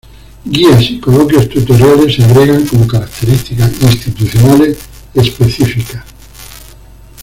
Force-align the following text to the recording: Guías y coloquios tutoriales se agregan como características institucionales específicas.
Guías 0.43 0.89
y 0.89 0.99
coloquios 0.99 1.47
tutoriales 1.47 2.15
se 2.15 2.23
agregan 2.23 2.65
como 2.65 2.87
características 2.87 3.79
institucionales 3.83 4.79
específicas. 5.13 6.03